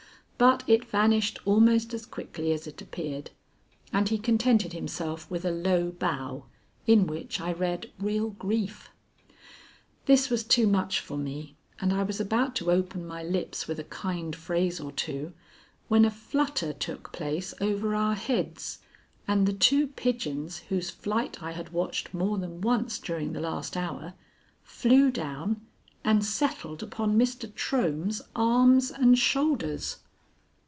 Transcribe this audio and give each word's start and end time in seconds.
But 0.53 0.63
it 0.65 0.85
vanished 0.89 1.37
almost 1.45 1.93
as 1.93 2.03
quickly 2.07 2.51
as 2.51 2.65
it 2.65 2.81
appeared, 2.81 3.29
and 3.93 4.09
he 4.09 4.17
contented 4.17 4.73
himself 4.73 5.29
with 5.29 5.45
a 5.45 5.51
low 5.51 5.91
bow, 5.91 6.45
in 6.87 7.05
which 7.05 7.39
I 7.39 7.51
read 7.53 7.91
real 7.99 8.31
grief. 8.31 8.89
This 10.07 10.31
was 10.31 10.43
too 10.43 10.65
much 10.65 10.99
for 10.99 11.15
me, 11.15 11.57
and 11.79 11.93
I 11.93 12.01
was 12.01 12.19
about 12.19 12.55
to 12.55 12.71
open 12.71 13.05
my 13.05 13.21
lips 13.21 13.67
with 13.67 13.77
a 13.79 13.83
kind 13.83 14.35
phrase 14.35 14.79
or 14.79 14.91
two, 14.91 15.33
when 15.89 16.05
a 16.05 16.09
flutter 16.09 16.73
took 16.73 17.11
place 17.11 17.53
over 17.61 17.93
our 17.93 18.15
heads, 18.15 18.79
and 19.27 19.45
the 19.45 19.53
two 19.53 19.85
pigeons 19.89 20.63
whose 20.69 20.89
flight 20.89 21.43
I 21.43 21.51
had 21.51 21.69
watched 21.69 22.15
more 22.15 22.39
than 22.39 22.61
once 22.61 22.97
during 22.97 23.33
the 23.33 23.41
last 23.41 23.77
hour, 23.77 24.15
flew 24.63 25.11
down 25.11 25.61
and 26.03 26.25
settled 26.25 26.81
upon 26.81 27.15
Mr. 27.15 27.47
Trohm's 27.53 28.23
arm 28.35 28.79
and 28.95 29.19
shoulders. 29.19 29.97